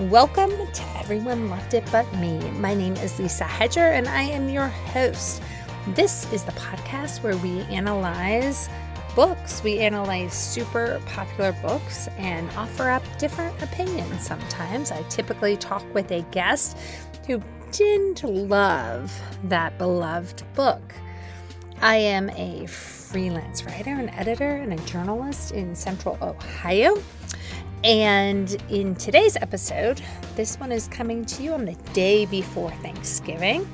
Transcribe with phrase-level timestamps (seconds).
[0.00, 2.38] Welcome to Everyone Loved It But Me.
[2.50, 5.42] My name is Lisa Hedger and I am your host.
[5.94, 8.68] This is the podcast where we analyze
[9.14, 9.64] books.
[9.64, 14.92] We analyze super popular books and offer up different opinions sometimes.
[14.92, 16.76] I typically talk with a guest
[17.26, 17.40] who
[17.72, 20.92] didn't love that beloved book.
[21.80, 27.02] I am a freelance writer and editor and a journalist in central Ohio.
[27.86, 30.02] And in today's episode,
[30.34, 33.64] this one is coming to you on the day before Thanksgiving.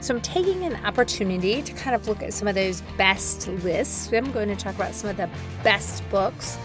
[0.00, 4.12] So I'm taking an opportunity to kind of look at some of those best lists.
[4.12, 5.30] I'm going to talk about some of the
[5.62, 6.58] best books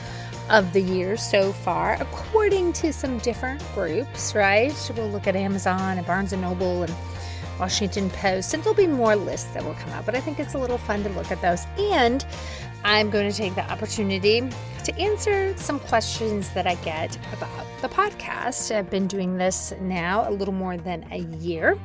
[0.50, 4.74] of the year so far, according to some different groups, right?
[4.98, 6.96] We'll look at Amazon and Barnes and Noble and
[7.60, 10.56] Washington Post, and there'll be more lists that will come out, but I think it's
[10.56, 11.68] a little fun to look at those.
[11.78, 12.26] And
[12.86, 14.48] I'm going to take the opportunity
[14.84, 18.74] to answer some questions that I get about the podcast.
[18.74, 21.80] I've been doing this now a little more than a year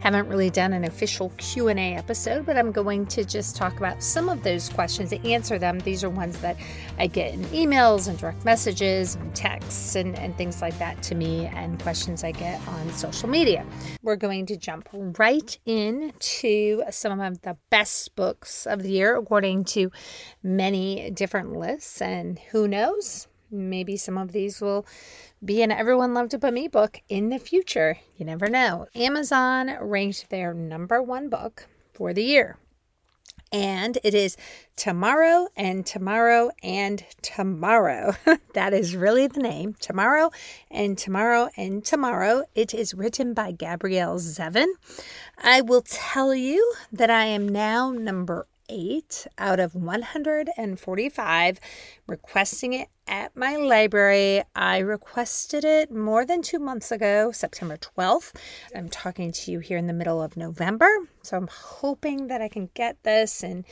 [0.00, 4.28] haven't really done an official q&a episode but i'm going to just talk about some
[4.28, 5.78] of those questions and answer them.
[5.80, 6.56] These are ones that
[6.98, 11.14] i get in emails and direct messages and texts and, and things like that to
[11.14, 13.64] me and questions i get on social media.
[14.02, 19.16] We're going to jump right in to some of the best books of the year
[19.16, 19.90] according to
[20.42, 22.00] many different lists.
[22.00, 24.86] And who knows maybe some of these will
[25.42, 27.96] be an Everyone Loved But Me book in the future.
[28.16, 28.86] You never know.
[28.94, 32.58] Amazon ranked their number one book for the year.
[33.50, 34.36] And it is
[34.76, 38.14] Tomorrow and Tomorrow and Tomorrow.
[38.54, 39.74] that is really the name.
[39.80, 40.30] Tomorrow
[40.70, 42.44] and Tomorrow and Tomorrow.
[42.54, 44.68] It is written by Gabrielle Zevin.
[45.38, 51.60] I will tell you that I am now number eight out of 145
[52.06, 54.42] requesting it at my library.
[54.54, 58.34] I requested it more than two months ago, September 12th.
[58.74, 60.88] I'm talking to you here in the middle of November.
[61.22, 63.64] So I'm hoping that I can get this and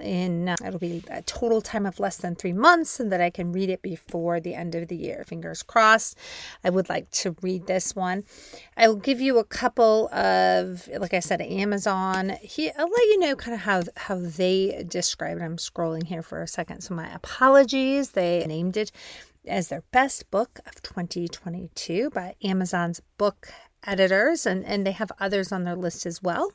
[0.00, 3.30] in uh, it'll be a total time of less than three months and that i
[3.30, 5.24] can read it before the end of the year.
[5.26, 6.16] Fingers crossed.
[6.64, 8.24] I would like to read this one.
[8.76, 12.36] I will give you a couple of like i said amazon.
[12.40, 15.42] He, i'll let you know kind of how how they describe it.
[15.42, 18.12] I'm scrolling here for a second so my apologies.
[18.12, 18.92] They named it
[19.46, 23.48] as their best book of 2022 by amazon's book
[23.86, 26.52] editors, and, and they have others on their list as well.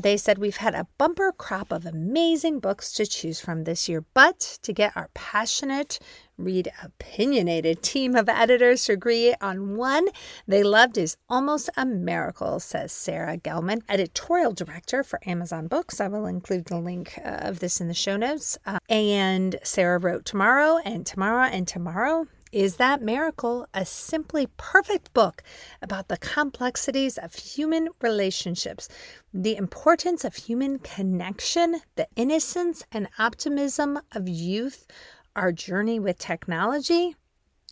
[0.00, 4.04] They said we've had a bumper crop of amazing books to choose from this year,
[4.14, 5.98] but to get our passionate,
[6.36, 10.06] read opinionated team of editors to agree on one
[10.46, 16.00] they loved is almost a miracle, says Sarah Gelman, editorial director for Amazon Books.
[16.00, 18.58] I will include the link uh, of this in the show notes.
[18.66, 25.12] Uh, and Sarah wrote Tomorrow and Tomorrow and Tomorrow is That Miracle, a simply perfect
[25.12, 25.42] book
[25.82, 28.88] about the complexities of human relationships,
[29.32, 34.86] the importance of human connection, the innocence and optimism of youth,
[35.34, 37.16] our journey with technology,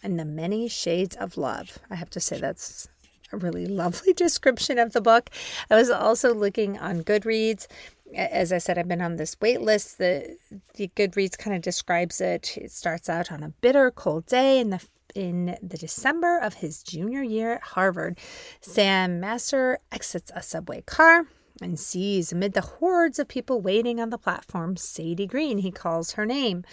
[0.03, 1.79] and the many shades of love.
[1.89, 2.89] I have to say, that's
[3.31, 5.31] a really lovely description of the book.
[5.71, 7.69] I was also looking on Goodreads
[8.15, 9.99] as I said, I've been on this wait list.
[9.99, 10.37] The
[10.75, 12.57] the Goodreads kind of describes it.
[12.57, 14.81] It starts out on a bitter, cold day in the
[15.15, 18.19] in the December of his junior year at Harvard.
[18.61, 21.27] Sam Masur exits a subway car
[21.61, 25.59] and sees amid the hordes of people waiting on the platform Sadie Green.
[25.59, 26.65] He calls her name.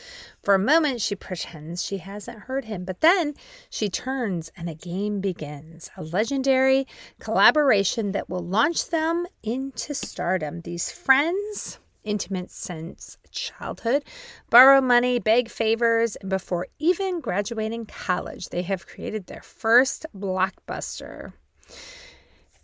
[0.42, 3.34] For a moment, she pretends she hasn't heard him, but then
[3.70, 6.88] she turns and a game begins a legendary
[7.20, 10.62] collaboration that will launch them into stardom.
[10.62, 14.04] These friends intimate since childhood,
[14.50, 21.34] borrow money, beg favors, and before even graduating college, they have created their first blockbuster.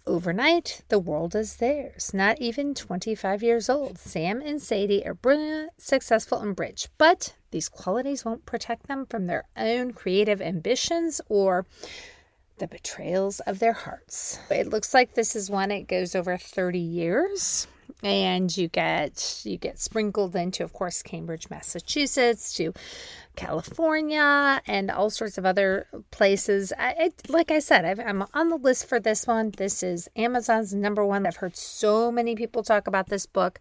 [0.08, 2.14] Overnight, the world is theirs.
[2.14, 3.98] Not even 25 years old.
[3.98, 9.26] Sam and Sadie are brilliant, successful, and rich, but these qualities won't protect them from
[9.26, 11.66] their own creative ambitions or
[12.59, 14.40] the betrayals of their hearts.
[14.52, 17.68] It looks like this is one, it goes over 30 years
[18.05, 22.72] and you get you get sprinkled into of course cambridge massachusetts to
[23.35, 26.72] california and all sorts of other places.
[26.78, 29.52] I, I, like i said i am on the list for this one.
[29.57, 31.25] This is amazon's number one.
[31.25, 33.59] I've heard so many people talk about this book.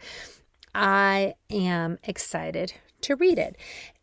[0.75, 3.57] I am excited to read it.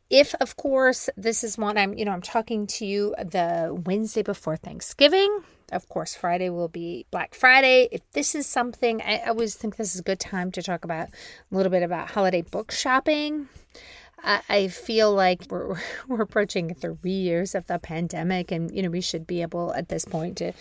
[0.10, 4.24] If of course this is one i'm you know i'm talking to you the wednesday
[4.24, 7.88] before thanksgiving of course, Friday will be Black Friday.
[7.92, 11.08] If this is something, I always think this is a good time to talk about
[11.10, 13.48] a little bit about holiday book shopping.
[14.24, 19.02] I, feel like we're, we're approaching three years of the pandemic, and you know we
[19.02, 20.54] should be able at this point to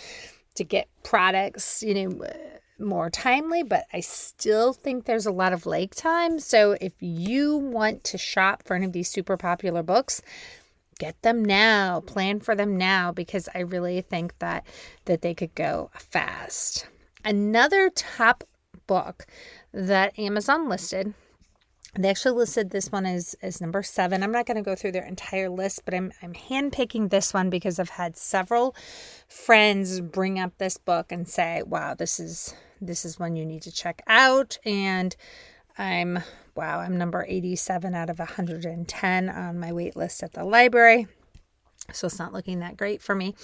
[0.56, 2.26] to get products, you know
[2.80, 6.40] more timely, but I still think there's a lot of lag time.
[6.40, 10.22] So if you want to shop for any of these super popular books,
[11.00, 14.64] get them now, plan for them now because I really think that
[15.06, 16.86] that they could go fast.
[17.24, 18.44] Another top
[18.86, 19.26] book
[19.72, 21.14] that Amazon listed
[21.98, 24.22] they actually listed this one as, as number seven.
[24.22, 27.50] I'm not going to go through their entire list, but I'm, I'm handpicking this one
[27.50, 28.76] because I've had several
[29.26, 33.62] friends bring up this book and say, wow, this is this is one you need
[33.62, 34.56] to check out.
[34.64, 35.14] And
[35.80, 36.18] I'm,
[36.54, 41.06] wow, I'm number 87 out of 110 on my wait list at the library.
[41.90, 43.34] So it's not looking that great for me.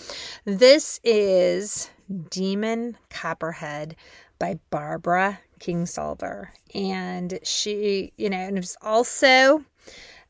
[0.45, 1.91] This is
[2.31, 3.97] Demon Copperhead
[4.39, 6.49] by Barbara Kingsolver.
[6.75, 9.65] And she, you know, and it's also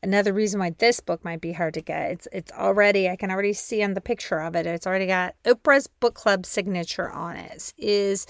[0.01, 2.11] another reason why this book might be hard to get.
[2.11, 4.65] It's it's already I can already see on the picture of it.
[4.65, 7.73] It's already got Oprah's book club signature on it.
[7.77, 8.25] Is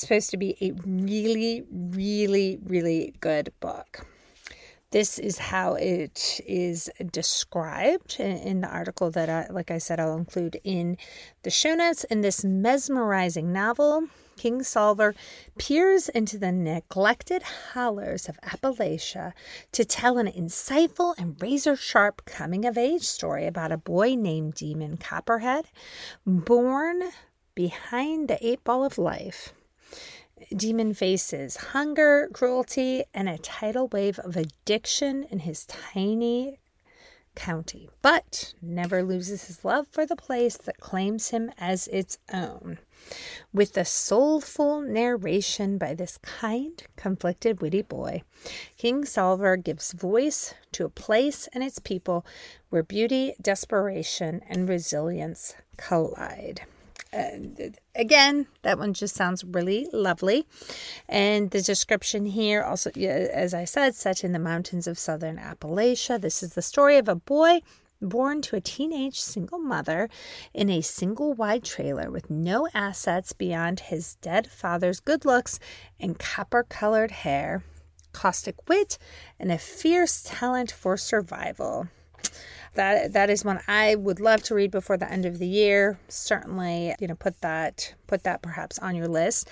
[0.00, 4.06] supposed to be a really, really, really good book.
[4.90, 10.16] This is how it is described in the article that, I, like I said, I'll
[10.16, 10.96] include in
[11.42, 12.04] the show notes.
[12.04, 14.08] In this mesmerizing novel,
[14.38, 15.14] Kingsolver
[15.58, 17.42] peers into the neglected
[17.74, 19.34] hollows of Appalachia
[19.72, 24.54] to tell an insightful and razor sharp coming of age story about a boy named
[24.54, 25.66] Demon Copperhead,
[26.24, 27.02] born
[27.54, 29.52] behind the eight ball of life
[30.54, 36.58] Demon faces hunger, cruelty, and a tidal wave of addiction in his tiny
[37.38, 42.78] county, but never loses his love for the place that claims him as its own.
[43.52, 48.22] With the soulful narration by this kind, conflicted, witty boy,
[48.76, 52.26] Kingsolver gives voice to a place and its people
[52.70, 56.62] where beauty, desperation, and resilience collide.
[57.12, 60.46] Uh, again, that one just sounds really lovely.
[61.08, 66.20] And the description here also, as I said, set in the mountains of southern Appalachia.
[66.20, 67.60] This is the story of a boy
[68.00, 70.08] born to a teenage single mother
[70.54, 75.58] in a single wide trailer with no assets beyond his dead father's good looks
[75.98, 77.64] and copper colored hair,
[78.12, 78.98] caustic wit,
[79.38, 81.88] and a fierce talent for survival
[82.74, 85.98] that that is one I would love to read before the end of the year.
[86.08, 89.48] Certainly, you know, put that put that perhaps on your list.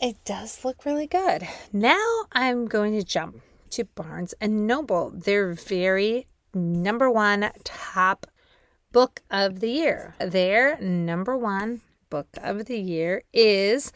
[0.00, 1.46] It does look really good.
[1.72, 5.10] Now I'm going to jump to Barnes and Noble.
[5.10, 8.26] Their very number one top
[8.92, 10.14] book of the year.
[10.20, 11.80] Their number one
[12.10, 13.92] book of the year is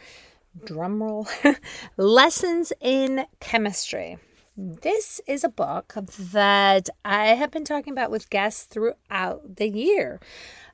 [0.65, 1.29] drumroll
[1.97, 4.17] lessons in chemistry
[4.57, 10.21] this is a book that I have been talking about with guests throughout the year.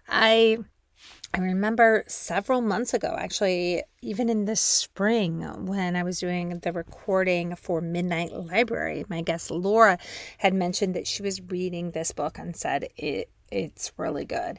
[0.08, 0.58] I
[1.34, 6.72] I remember several months ago, actually, even in the spring, when I was doing the
[6.72, 9.98] recording for Midnight Library, my guest Laura
[10.38, 14.58] had mentioned that she was reading this book and said it it's really good.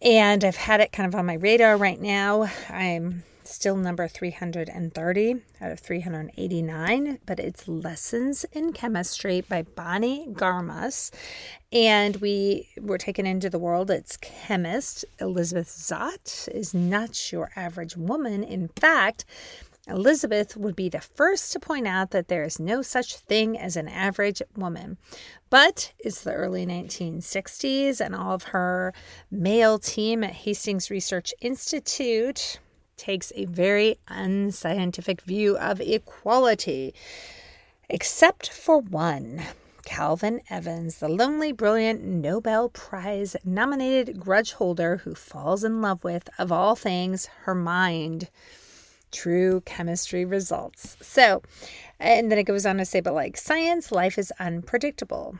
[0.00, 2.48] And I've had it kind of on my radar right now.
[2.68, 11.10] I'm still number 330 out of 389, but it's Lessons in Chemistry by Bonnie Garmus.
[11.72, 13.90] And we were taken into the world.
[13.90, 18.42] Its chemist, Elizabeth Zott, is not your average woman.
[18.44, 19.24] In fact,
[19.88, 23.76] Elizabeth would be the first to point out that there is no such thing as
[23.76, 24.98] an average woman.
[25.50, 28.92] But it's the early 1960s, and all of her
[29.30, 32.58] male team at Hastings Research Institute
[32.98, 36.92] takes a very unscientific view of equality,
[37.88, 39.42] except for one.
[39.84, 46.28] Calvin Evans, the lonely, brilliant Nobel Prize nominated grudge holder who falls in love with,
[46.38, 48.28] of all things, her mind.
[49.10, 50.98] True chemistry results.
[51.00, 51.42] So,
[51.98, 55.38] and then it goes on to say, but like science, life is unpredictable.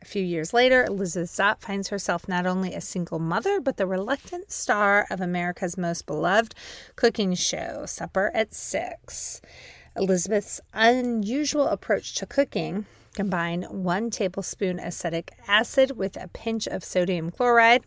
[0.00, 3.86] A few years later, Elizabeth Zott finds herself not only a single mother, but the
[3.86, 6.54] reluctant star of America's most beloved
[6.94, 9.40] cooking show, Supper at Six.
[9.96, 12.86] Elizabeth's unusual approach to cooking
[13.18, 17.82] combine one tablespoon acetic acid with a pinch of sodium chloride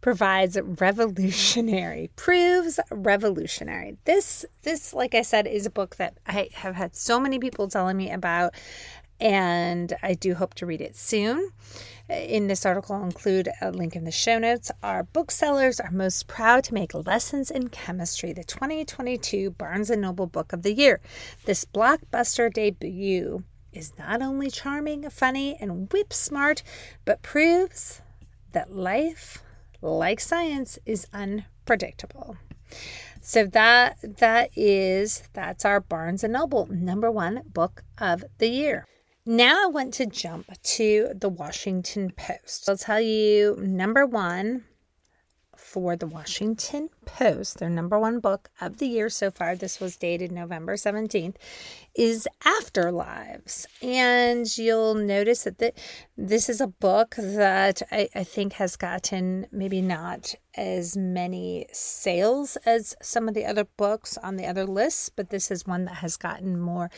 [0.00, 6.74] provides revolutionary proves revolutionary this this like i said is a book that i have
[6.74, 8.54] had so many people telling me about
[9.22, 11.52] and I do hope to read it soon.
[12.08, 14.72] In this article, I'll include a link in the show notes.
[14.82, 20.26] Our booksellers are most proud to make Lessons in Chemistry the 2022 Barnes & Noble
[20.26, 21.00] Book of the Year.
[21.44, 26.64] This blockbuster debut is not only charming, funny, and whip smart,
[27.04, 28.02] but proves
[28.50, 29.42] that life,
[29.80, 32.36] like science, is unpredictable.
[33.20, 38.84] So that that is that's our Barnes and Noble number 1 book of the year.
[39.24, 42.68] Now I want to jump to the Washington Post.
[42.68, 44.64] I'll tell you number 1
[45.56, 49.96] for the Washington Post, their number one book of the year so far, this was
[49.96, 51.36] dated November 17th,
[51.94, 53.66] is Afterlives.
[53.80, 55.72] And you'll notice that the,
[56.16, 62.56] this is a book that I, I think has gotten maybe not as many sales
[62.66, 65.96] as some of the other books on the other lists, but this is one that
[65.96, 66.90] has gotten more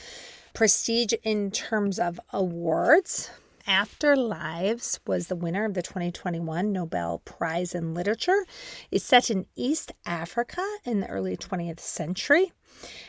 [0.55, 3.31] prestige in terms of awards.
[3.67, 8.45] Afterlives was the winner of the 2021 Nobel Prize in Literature.
[8.91, 12.53] It's set in East Africa in the early 20th century.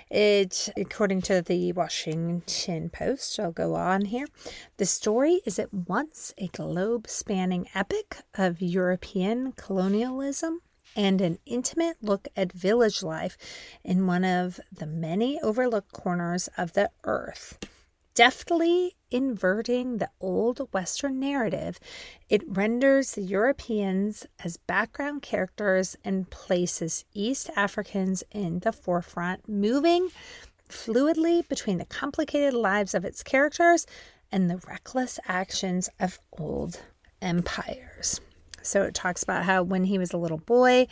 [0.09, 4.27] It, according to the Washington Post, I'll go on here.
[4.77, 10.61] The story is at once a globe spanning epic of European colonialism
[10.95, 13.37] and an intimate look at village life
[13.83, 17.57] in one of the many overlooked corners of the earth.
[18.13, 21.79] Deftly inverting the old Western narrative,
[22.29, 30.09] it renders the Europeans as background characters and places East Africans in the forefront, moving
[30.69, 33.85] fluidly between the complicated lives of its characters
[34.31, 36.79] and the reckless actions of old
[37.21, 38.21] empires.
[38.65, 40.87] So it talks about how when he was a little boy,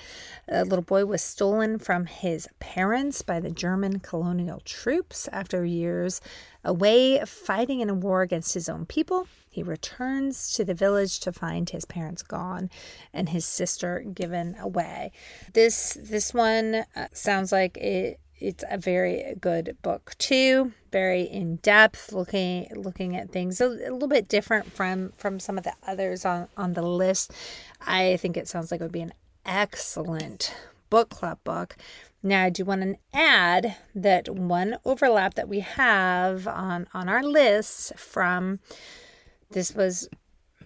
[0.47, 6.21] a little boy was stolen from his parents by the German colonial troops after years
[6.63, 9.27] away fighting in a war against his own people.
[9.49, 12.71] He returns to the village to find his parents gone
[13.13, 15.11] and his sister given away.
[15.53, 21.55] This this one uh, sounds like it it's a very good book too very in
[21.57, 25.73] depth looking looking at things a, a, little bit different from from some of the
[25.87, 27.33] others on on the list.
[27.81, 29.13] I think it sounds like it would be an
[29.45, 30.55] excellent
[30.89, 31.75] book club book.
[32.21, 37.23] Now i do want to add that one overlap that we have on on our
[37.23, 38.59] list from
[39.51, 40.07] this was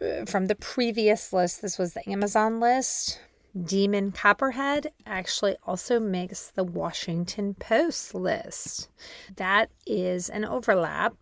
[0.01, 3.19] uh, from the previous list this was the amazon list
[3.63, 8.89] Demon Copperhead actually also makes the Washington Post list.
[9.35, 11.15] That is an overlap.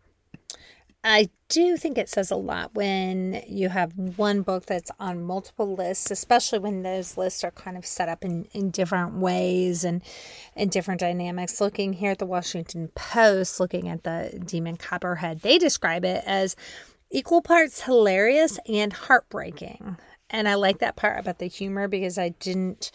[1.07, 5.75] I do think it says a lot when you have one book that's on multiple
[5.75, 10.01] lists, especially when those lists are kind of set up in, in different ways and
[10.55, 11.61] in different dynamics.
[11.61, 16.55] Looking here at the Washington Post, looking at the Demon Copperhead, they describe it as
[17.11, 19.97] equal parts hilarious and heartbreaking
[20.35, 22.91] and I like that part about the humor because I didn't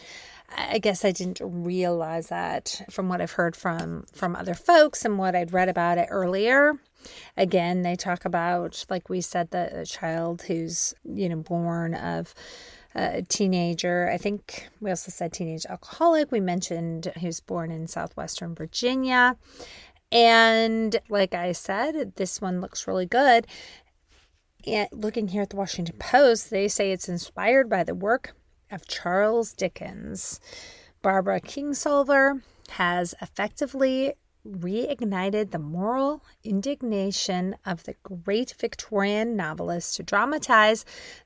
[0.56, 5.18] I guess I didn't realize that from what I've heard from from other folks and
[5.18, 6.74] what I'd read about it earlier.
[7.36, 12.34] Again, they talk about like we said the child who's, you know, born of
[12.94, 14.10] a teenager.
[14.12, 16.30] I think we also said teenage alcoholic.
[16.30, 19.36] We mentioned who's born in southwestern Virginia.
[20.12, 23.46] And like I said, this one looks really good.
[24.66, 28.34] And looking here at the Washington Post, they say it's inspired by the work
[28.70, 30.40] of Charles Dickens.
[31.02, 34.14] Barbara Kingsolver has effectively
[34.46, 40.84] reignited the moral indignation of the great Victorian novelist to dramatize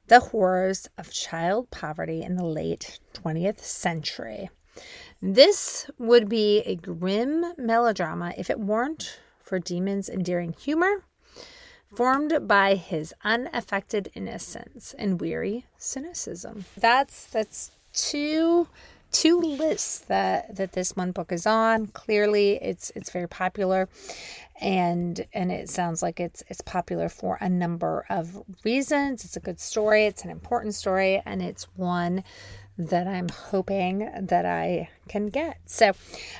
[0.09, 4.50] the horrors of child poverty in the late 20th century.
[5.23, 11.05] This would be a grim melodrama if it weren't for Demon's endearing humor
[11.97, 16.65] formed by his unaffected innocence and weary cynicism.
[16.77, 18.69] That's that's two
[19.15, 21.87] two lists that that this one book is on.
[21.89, 23.89] Clearly, it's it's very popular,
[24.61, 29.25] and and it sounds like it's it's popular for a number of reasons.
[29.25, 30.07] It's a good story.
[30.07, 32.25] It's an important story, and it's one
[32.76, 35.59] that I'm hoping that I can get.
[35.66, 35.93] So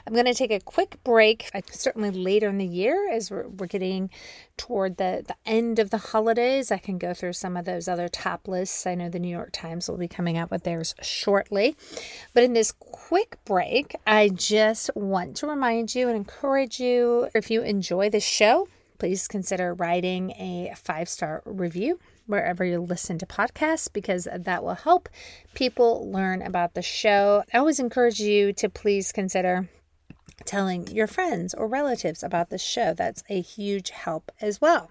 [0.07, 1.49] I'm going to take a quick break.
[1.55, 4.11] I, certainly later in the year, as we're, we're getting
[4.57, 8.09] toward the, the end of the holidays, I can go through some of those other
[8.09, 8.87] top lists.
[8.87, 11.77] I know the New York Times will be coming out with theirs shortly.
[12.33, 17.51] But in this quick break, I just want to remind you and encourage you if
[17.51, 23.27] you enjoy the show, please consider writing a five star review wherever you listen to
[23.27, 25.09] podcasts because that will help
[25.55, 27.43] people learn about the show.
[27.53, 29.69] I always encourage you to please consider
[30.45, 32.95] telling your friends or relatives about the show.
[32.95, 34.91] That's a huge help as well.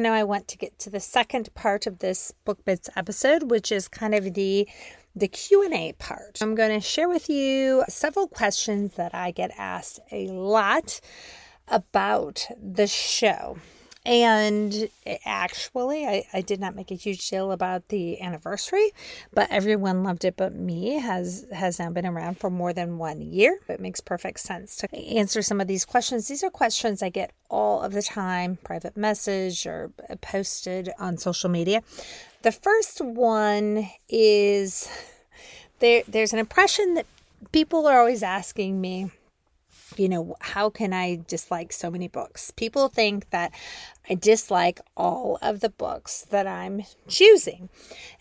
[0.00, 3.70] Now I want to get to the second part of this book bits episode, which
[3.70, 4.68] is kind of the
[5.14, 6.38] the Q&A part.
[6.40, 11.02] I'm going to share with you several questions that I get asked a lot
[11.68, 13.58] about the show.
[14.04, 18.90] And eh, actually, I, I did not make a huge deal about the anniversary,
[19.32, 23.20] but everyone loved it but me has has now been around for more than one
[23.20, 23.58] year.
[23.68, 26.26] It makes perfect sense to answer some of these questions.
[26.26, 31.16] These are questions I get all of the time, private message or eh, posted on
[31.16, 31.82] social media.
[32.42, 34.88] The first one is
[35.78, 37.06] there there's an impression that
[37.52, 39.12] people are always asking me
[39.96, 42.50] you know, how can I dislike so many books?
[42.52, 43.52] People think that
[44.08, 47.68] I dislike all of the books that I'm choosing.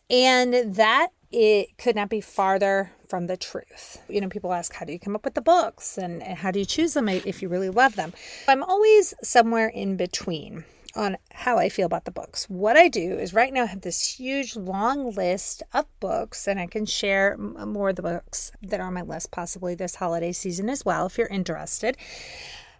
[0.10, 4.02] And that it could not be farther from the truth.
[4.10, 6.52] You know, people ask, how do you come up with the books and, and how
[6.52, 8.14] do you choose them if you really love them?
[8.48, 12.50] I'm always somewhere in between on how I feel about the books.
[12.50, 16.60] What I do is right now I have this huge long list of books, and
[16.60, 20.32] I can share more of the books that are on my list possibly this holiday
[20.32, 21.98] season as well if you're interested.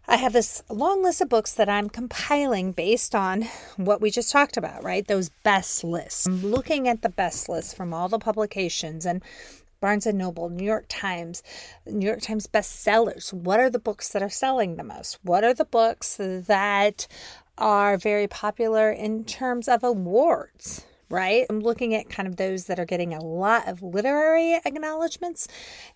[0.08, 4.32] I have this long list of books that I'm compiling based on what we just
[4.32, 5.08] talked about, right?
[5.08, 6.26] Those best lists.
[6.26, 9.24] I'm looking at the best lists from all the publications and
[9.80, 11.42] Barnes and Noble, New York Times,
[11.88, 13.34] New York Times bestsellers.
[13.34, 15.18] What are the books that are selling the most?
[15.24, 17.08] What are the books that
[17.62, 21.46] are very popular in terms of awards, right?
[21.50, 25.48] I'm looking at kind of those that are getting a lot of literary acknowledgments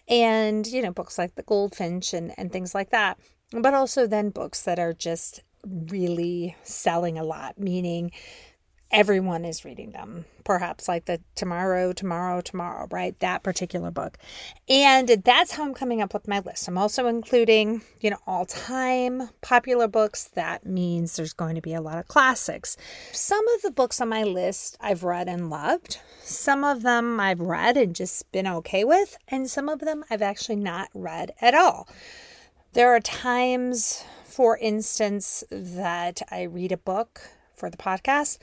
[0.07, 3.17] and, you know, books like The Goldfinch and, and things like that.
[3.51, 8.12] But also then books that are just really selling a lot, meaning
[8.91, 13.17] everyone is reading them, perhaps like the Tomorrow, Tomorrow, Tomorrow, right?
[13.19, 14.17] That particular book.
[14.69, 16.67] And that's how I'm coming up with my list.
[16.67, 20.25] I'm also including, you know, all time popular books.
[20.35, 22.77] That means there's going to be a lot of classics.
[23.11, 25.99] Some of the books on my list I've read and loved.
[26.21, 29.17] Some of them I've read and just been okay with.
[29.27, 31.87] And some of them I've actually not read at all.
[32.73, 37.21] There are times, for instance, that I read a book
[37.55, 38.37] for the podcast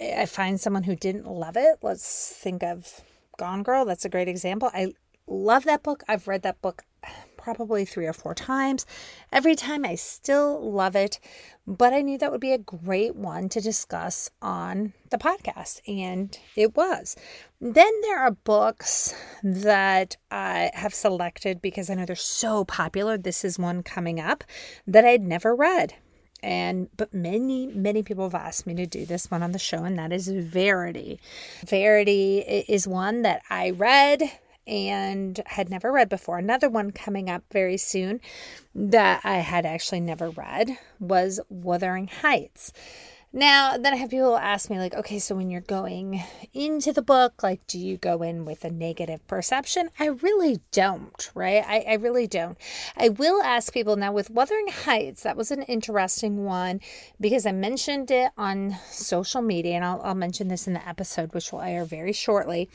[0.00, 1.78] I find someone who didn't love it.
[1.82, 3.00] Let's think of
[3.36, 3.84] Gone Girl.
[3.84, 4.70] That's a great example.
[4.72, 4.92] I
[5.26, 6.02] love that book.
[6.08, 6.84] I've read that book
[7.36, 8.84] probably three or four times.
[9.32, 11.18] Every time I still love it,
[11.66, 16.36] but I knew that would be a great one to discuss on the podcast, and
[16.56, 17.16] it was.
[17.60, 23.16] Then there are books that I have selected because I know they're so popular.
[23.16, 24.44] This is one coming up
[24.86, 25.94] that I'd never read
[26.42, 29.84] and but many many people have asked me to do this one on the show
[29.84, 31.20] and that is verity.
[31.66, 34.22] Verity is one that i read
[34.66, 36.36] and had never read before.
[36.36, 38.20] Another one coming up very soon
[38.74, 42.72] that i had actually never read was wuthering heights
[43.32, 47.02] now, then I have people ask me, like, okay, so when you're going into the
[47.02, 49.90] book, like, do you go in with a negative perception?
[49.98, 51.62] I really don't, right?
[51.66, 52.56] I, I really don't.
[52.96, 56.80] I will ask people now with Wuthering Heights, that was an interesting one
[57.20, 61.34] because I mentioned it on social media, and I'll, I'll mention this in the episode,
[61.34, 62.70] which will air very shortly.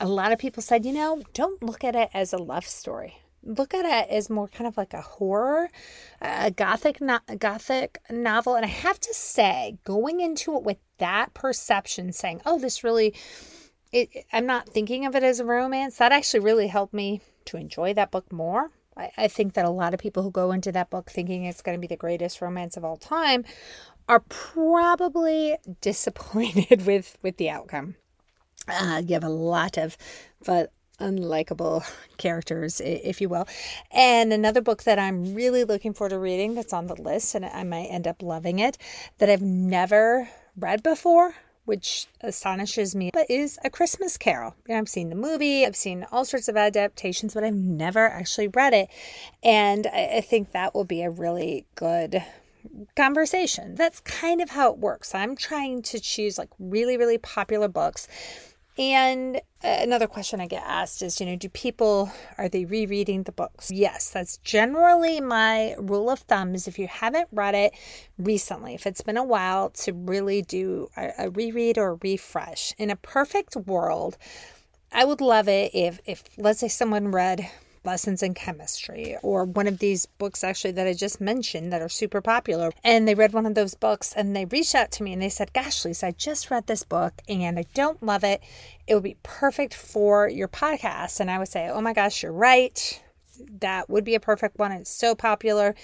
[0.00, 3.18] A lot of people said, you know, don't look at it as a love story
[3.46, 5.68] look at it as more kind of like a horror,
[6.20, 8.54] a gothic, no- gothic novel.
[8.54, 13.14] And I have to say, going into it with that perception, saying, "Oh, this really,"
[13.92, 15.96] it, I'm not thinking of it as a romance.
[15.96, 18.70] That actually really helped me to enjoy that book more.
[18.96, 21.62] I, I think that a lot of people who go into that book thinking it's
[21.62, 23.44] going to be the greatest romance of all time
[24.08, 27.96] are probably disappointed with with the outcome.
[28.68, 29.96] Uh, you have a lot of
[30.44, 31.84] but unlikable
[32.16, 33.46] characters, if you will.
[33.90, 37.44] And another book that I'm really looking forward to reading that's on the list, and
[37.44, 38.78] I might end up loving it,
[39.18, 41.34] that I've never read before.
[41.64, 44.54] Which astonishes me, but is A Christmas Carol.
[44.70, 48.72] I've seen the movie, I've seen all sorts of adaptations, but I've never actually read
[48.72, 48.88] it.
[49.42, 52.22] And I think that will be a really good
[52.94, 53.74] conversation.
[53.74, 55.12] That's kind of how it works.
[55.12, 58.06] I'm trying to choose like really, really popular books
[58.78, 59.40] and uh,
[59.80, 63.70] another question I get asked is, you know, do people are they rereading the books?
[63.70, 67.72] Yes, that's generally my rule of thumb is if you haven't read it
[68.18, 72.74] recently, if it's been a while to really do a, a reread or a refresh.
[72.76, 74.18] In a perfect world,
[74.92, 77.50] I would love it if if let's say someone read
[77.86, 81.88] lessons in chemistry or one of these books actually that I just mentioned that are
[81.88, 82.72] super popular.
[82.84, 85.28] And they read one of those books and they reached out to me and they
[85.28, 88.42] said, Gosh, Lisa, I just read this book and I don't love it.
[88.86, 91.20] It would be perfect for your podcast.
[91.20, 93.02] And I would say, Oh my gosh, you're right.
[93.60, 94.72] That would be a perfect one.
[94.72, 95.74] It's so popular.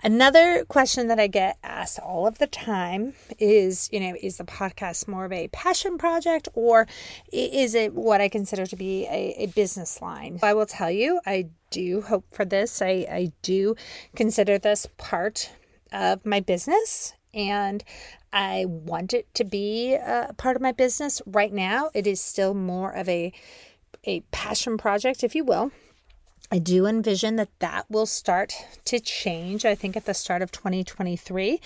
[0.04, 4.44] Another question that I get asked all of the time is, you know, is the
[4.44, 6.88] podcast more of a passion project or
[7.32, 10.40] is it what I consider to be a, a business line?
[10.42, 12.82] I will tell you, I do hope for this.
[12.82, 13.76] I, I do
[14.16, 15.52] consider this part
[15.92, 17.84] of my business and
[18.34, 21.22] I want it to be a part of my business.
[21.26, 23.34] Right now, it is still more of a
[24.04, 25.72] a passion project, if you will.
[26.54, 28.54] I do envision that that will start
[28.86, 29.64] to change.
[29.64, 31.62] I think at the start of 2023,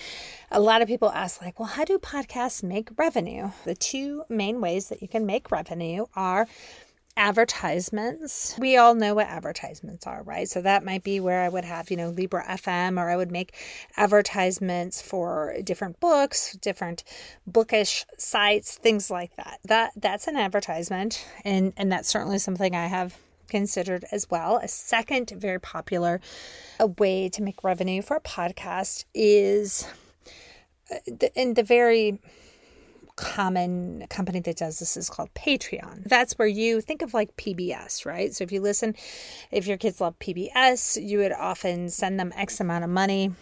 [0.52, 3.50] a lot of people ask, like, well, how do podcasts make revenue?
[3.64, 6.46] The two main ways that you can make revenue are
[7.16, 8.54] advertisements.
[8.58, 10.48] We all know what advertisements are, right?
[10.48, 13.54] So that might be where I would have, you know, Libro.fm or I would make
[13.96, 17.04] advertisements for different books, different
[17.46, 19.60] bookish sites, things like that.
[19.64, 23.16] That that's an advertisement and and that's certainly something I have
[23.48, 24.58] considered as well.
[24.62, 26.20] A second very popular
[26.78, 29.88] a way to make revenue for a podcast is
[30.90, 32.20] uh, in the very
[33.16, 36.04] common company that does this is called Patreon.
[36.04, 38.34] That's where you think of like PBS, right?
[38.34, 38.94] So if you listen,
[39.50, 43.32] if your kids love PBS, you would often send them X amount of money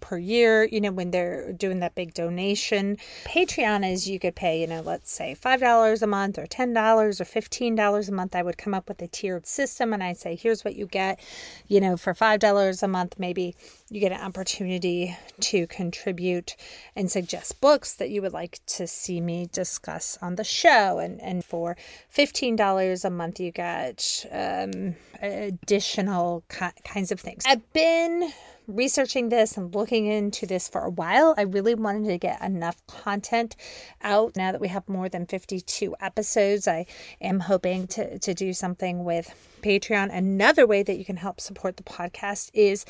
[0.00, 2.96] per year, you know, when they're doing that big donation.
[3.24, 7.24] Patreon is you could pay, you know, let's say $5 a month or $10 or
[7.24, 8.36] $15 a month.
[8.36, 11.20] I would come up with a tiered system and I'd say, here's what you get,
[11.66, 13.54] you know, for $5 a month, maybe
[13.90, 16.56] you get an opportunity to contribute
[16.94, 20.98] and suggest books that you would like to see me discuss on the show.
[20.98, 21.76] And, and for
[22.14, 27.44] $15 a month, you get um, additional ki- kinds of things.
[27.46, 28.32] I've been
[28.66, 31.34] researching this and looking into this for a while.
[31.36, 33.56] I really wanted to get enough content
[34.02, 36.68] out now that we have more than 52 episodes.
[36.68, 36.86] I
[37.20, 40.14] am hoping to, to do something with Patreon.
[40.14, 42.84] Another way that you can help support the podcast is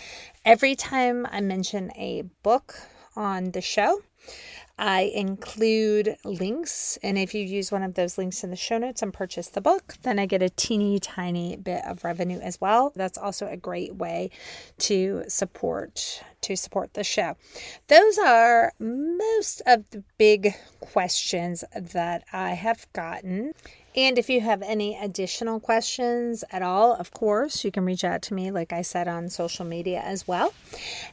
[0.44, 2.76] every time I mention a book
[3.16, 4.02] on the show,
[4.78, 9.02] I include links, and if you use one of those links in the show notes
[9.02, 12.90] and purchase the book, then I get a teeny tiny bit of revenue as well.
[12.96, 14.30] That's also a great way
[14.78, 17.36] to support to support the show.
[17.88, 23.52] Those are most of the big questions that I have gotten.
[23.96, 28.22] And if you have any additional questions at all, of course, you can reach out
[28.22, 30.54] to me, like I said, on social media as well.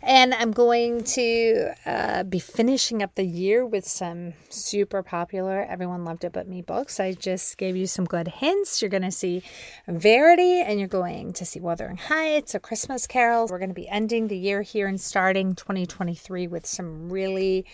[0.03, 2.39] And I'm going to uh, be
[2.97, 6.99] finishing up the year with some super popular Everyone Loved It But Me books.
[6.99, 8.81] I just gave you some good hints.
[8.81, 9.43] You're going to see
[9.87, 13.45] Verity and you're going to see Wuthering Heights, A Christmas Carol.
[13.47, 17.65] We're going to be ending the year here and starting 2023 with some really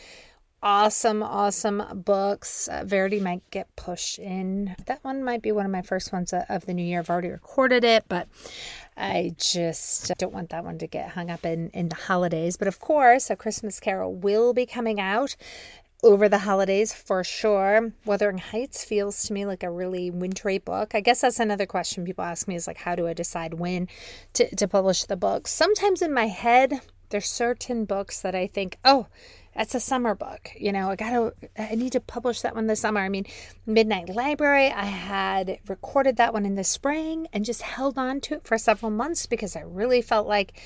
[0.63, 2.67] awesome, awesome books.
[2.67, 4.75] Uh, Verity might get pushed in.
[4.87, 6.99] That one might be one of my first ones of the new year.
[6.99, 8.27] I've already recorded it, but
[8.95, 12.57] I just don't want that one to get hung up in, in the holidays.
[12.57, 15.35] But of course, A Christmas Carol will be coming out
[16.01, 17.91] over the holidays for sure.
[18.05, 20.95] Wuthering Heights feels to me like a really wintry book.
[20.95, 23.87] I guess that's another question people ask me is like, how do I decide when
[24.33, 25.47] to, to publish the book?
[25.47, 29.07] Sometimes in my head, there's certain books that I think, oh,
[29.55, 30.51] that's a summer book.
[30.57, 33.01] You know, I gotta, I need to publish that one this summer.
[33.01, 33.25] I mean,
[33.65, 38.35] Midnight Library, I had recorded that one in the spring and just held on to
[38.35, 40.59] it for several months because I really felt like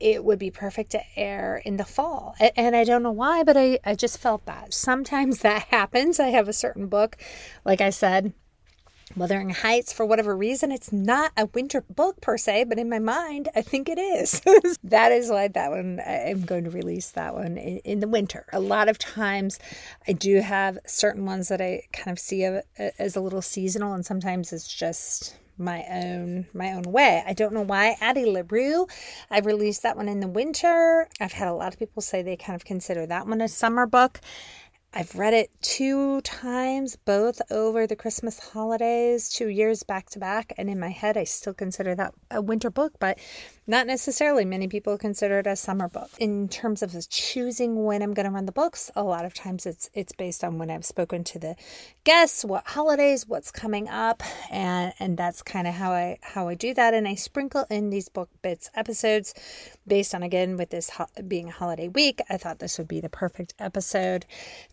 [0.00, 2.34] it would be perfect to air in the fall.
[2.56, 4.72] And I don't know why, but I, I just felt that.
[4.72, 6.18] Sometimes that happens.
[6.18, 7.16] I have a certain book,
[7.64, 8.32] like I said,
[9.16, 13.00] Wuthering Heights, for whatever reason, it's not a winter book per se, but in my
[13.00, 14.40] mind, I think it is.
[14.84, 18.46] that is why that one, I'm going to release that one in, in, the winter.
[18.52, 19.58] A lot of times,
[20.06, 24.06] I do have certain ones that I kind of see as a little seasonal, and
[24.06, 27.22] sometimes it's just my own my own way.
[27.26, 27.96] I don't know why.
[28.00, 28.86] Addie LaRue,
[29.30, 31.08] I released that one in the winter.
[31.20, 33.86] I've had a lot of people say they kind of consider that one a summer
[33.86, 34.20] book.
[34.92, 40.52] I've read it two times, both over the Christmas holidays, two years back to back.
[40.58, 43.16] And in my head, I still consider that a winter book, but
[43.68, 44.44] not necessarily.
[44.44, 46.10] Many people consider it a summer book.
[46.18, 49.64] In terms of choosing when I'm going to run the books, a lot of times
[49.64, 51.54] it's it's based on when I've spoken to the
[52.02, 56.56] guests, what holidays, what's coming up, and and that's kind of how I how I
[56.56, 56.94] do that.
[56.94, 59.34] And I sprinkle in these book bits episodes
[59.86, 62.20] based on again with this ho- being a holiday week.
[62.28, 64.26] I thought this would be the perfect episode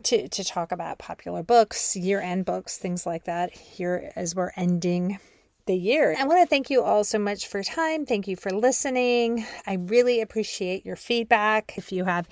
[0.08, 3.52] to to talk about popular books, year end books, things like that.
[3.52, 5.20] Here as we're ending
[5.68, 6.16] the year.
[6.18, 8.06] I want to thank you all so much for time.
[8.06, 9.46] Thank you for listening.
[9.66, 11.78] I really appreciate your feedback.
[11.78, 12.28] If you have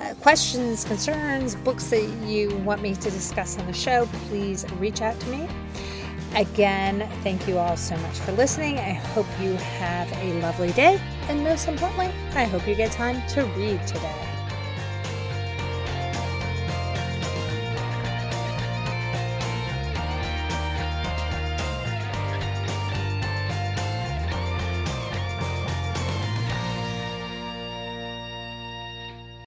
[0.00, 5.02] uh, questions, concerns, books that you want me to discuss on the show, please reach
[5.02, 5.46] out to me.
[6.34, 8.78] Again, thank you all so much for listening.
[8.78, 11.00] I hope you have a lovely day.
[11.28, 14.37] And most importantly, I hope you get time to read today.